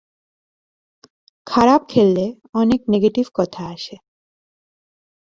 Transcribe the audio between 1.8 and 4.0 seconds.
খেললে অনেক নেগেটিভ কথা আসে।